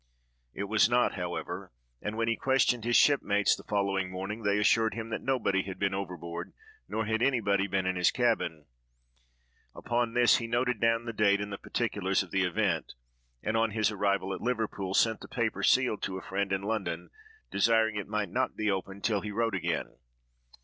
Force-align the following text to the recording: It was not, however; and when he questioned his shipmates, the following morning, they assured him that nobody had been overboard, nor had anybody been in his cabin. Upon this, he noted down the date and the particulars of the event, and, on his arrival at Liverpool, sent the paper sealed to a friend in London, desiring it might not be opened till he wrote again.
It 0.55 0.63
was 0.63 0.89
not, 0.89 1.13
however; 1.13 1.71
and 2.01 2.17
when 2.17 2.27
he 2.27 2.35
questioned 2.35 2.85
his 2.85 2.95
shipmates, 2.95 3.55
the 3.55 3.61
following 3.63 4.09
morning, 4.09 4.41
they 4.41 4.57
assured 4.57 4.95
him 4.95 5.09
that 5.09 5.21
nobody 5.21 5.61
had 5.61 5.77
been 5.77 5.93
overboard, 5.93 6.53
nor 6.87 7.05
had 7.05 7.21
anybody 7.21 7.67
been 7.67 7.85
in 7.85 7.95
his 7.97 8.09
cabin. 8.09 8.65
Upon 9.75 10.15
this, 10.15 10.37
he 10.37 10.47
noted 10.47 10.79
down 10.81 11.05
the 11.05 11.13
date 11.13 11.39
and 11.39 11.53
the 11.53 11.59
particulars 11.59 12.23
of 12.23 12.31
the 12.31 12.41
event, 12.43 12.95
and, 13.43 13.55
on 13.55 13.69
his 13.77 13.91
arrival 13.91 14.33
at 14.33 14.41
Liverpool, 14.41 14.95
sent 14.95 15.19
the 15.19 15.27
paper 15.27 15.61
sealed 15.61 16.01
to 16.01 16.17
a 16.17 16.21
friend 16.23 16.51
in 16.51 16.63
London, 16.63 17.11
desiring 17.51 17.95
it 17.95 18.07
might 18.07 18.29
not 18.31 18.55
be 18.55 18.71
opened 18.71 19.03
till 19.03 19.21
he 19.21 19.29
wrote 19.29 19.53
again. 19.53 19.97